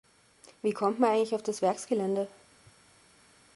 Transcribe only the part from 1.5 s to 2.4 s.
Werksgelände?